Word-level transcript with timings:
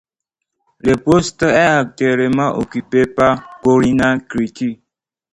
Le 0.79 0.95
poste 0.97 1.43
est 1.43 1.59
actuellement 1.63 2.57
occupé 2.57 3.05
par 3.05 3.59
Corina 3.61 4.17
Crețu. 4.19 4.81